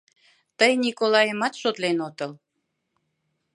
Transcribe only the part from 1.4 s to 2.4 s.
шотлен отыл!